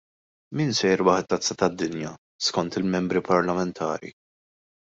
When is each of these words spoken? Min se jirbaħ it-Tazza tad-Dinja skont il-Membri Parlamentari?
Min 0.59 0.71
se 0.77 0.87
jirbaħ 0.93 1.19
it-Tazza 1.23 1.57
tad-Dinja 1.59 2.15
skont 2.47 2.81
il-Membri 2.83 3.25
Parlamentari? 3.31 4.15